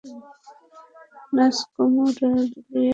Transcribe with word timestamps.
নাচ 1.35 1.57
কোমড় 1.73 2.11
দুলিয়ে, 2.17 2.47
ভাই। 2.67 2.87